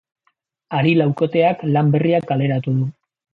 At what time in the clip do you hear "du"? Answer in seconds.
2.81-2.89